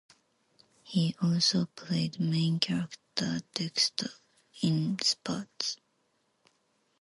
[0.81, 4.09] He also played main character Dexter
[4.63, 5.77] in "Spatz".